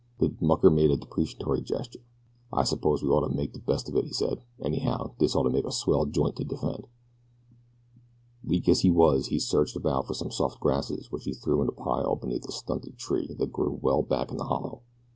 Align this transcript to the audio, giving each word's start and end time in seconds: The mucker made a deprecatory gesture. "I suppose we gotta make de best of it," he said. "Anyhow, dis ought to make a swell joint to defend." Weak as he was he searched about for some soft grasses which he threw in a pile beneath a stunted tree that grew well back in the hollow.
The 0.17 0.33
mucker 0.41 0.71
made 0.71 0.89
a 0.89 0.97
deprecatory 0.97 1.61
gesture. 1.61 1.99
"I 2.51 2.63
suppose 2.63 3.03
we 3.03 3.09
gotta 3.09 3.29
make 3.29 3.53
de 3.53 3.59
best 3.59 3.87
of 3.87 3.95
it," 3.95 4.05
he 4.05 4.13
said. 4.13 4.41
"Anyhow, 4.59 5.11
dis 5.19 5.35
ought 5.35 5.43
to 5.43 5.51
make 5.51 5.63
a 5.63 5.71
swell 5.71 6.07
joint 6.07 6.37
to 6.37 6.43
defend." 6.43 6.87
Weak 8.43 8.67
as 8.67 8.81
he 8.81 8.89
was 8.89 9.27
he 9.27 9.37
searched 9.37 9.75
about 9.75 10.07
for 10.07 10.15
some 10.15 10.31
soft 10.31 10.59
grasses 10.59 11.11
which 11.11 11.25
he 11.25 11.33
threw 11.35 11.61
in 11.61 11.67
a 11.67 11.71
pile 11.71 12.15
beneath 12.15 12.47
a 12.47 12.51
stunted 12.51 12.97
tree 12.97 13.31
that 13.37 13.51
grew 13.53 13.77
well 13.79 14.01
back 14.01 14.31
in 14.31 14.37
the 14.37 14.45
hollow. 14.45 14.81